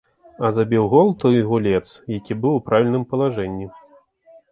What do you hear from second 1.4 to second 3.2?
гулец, які быў у правільным